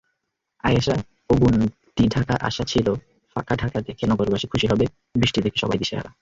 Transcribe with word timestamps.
আয়েশা 0.63 0.95
অগুণতিঢাকাআশা 1.29 2.63
ছিল 2.63 2.87
ফাঁকা 3.35 3.53
ঢাকা 3.55 3.79
দেখে 3.87 4.03
নগরবাসী 4.07 4.47
খুশি 4.47 4.65
হবে, 4.67 4.85
বৃষ্টি 5.15 5.39
দেখে 5.41 5.57
সবাই 5.57 5.77
দিশেহারা। 5.77 6.11